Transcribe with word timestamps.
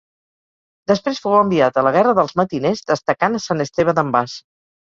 Després 0.91 1.19
fou 1.25 1.35
enviat 1.41 1.77
a 1.77 1.83
la 1.89 1.93
guerra 1.97 2.15
dels 2.21 2.35
matiners, 2.41 2.81
destacant 2.95 3.41
a 3.41 3.43
Sant 3.47 3.63
Esteve 3.67 3.97
d'en 4.01 4.13
Bas. 4.19 4.41